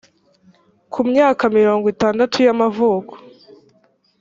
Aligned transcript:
kumyaka 0.93 1.43
mirongo 1.57 1.85
itandatu 1.93 2.35
y 2.45 2.49
amavuko 2.53 3.13